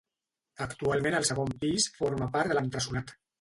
Actualment 0.65 1.17
el 1.17 1.27
segon 1.29 1.51
pis 1.65 1.87
forma 2.01 2.31
part 2.39 2.53
de 2.55 2.59
l'entresolat. 2.61 3.15